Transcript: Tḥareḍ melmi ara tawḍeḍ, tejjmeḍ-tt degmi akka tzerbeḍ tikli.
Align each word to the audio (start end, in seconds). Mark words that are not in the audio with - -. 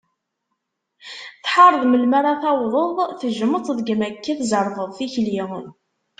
Tḥareḍ 1.43 1.83
melmi 1.87 2.15
ara 2.19 2.33
tawḍeḍ, 2.41 2.97
tejjmeḍ-tt 3.19 3.75
degmi 3.77 4.05
akka 4.09 4.33
tzerbeḍ 4.39 4.89
tikli. 4.97 5.39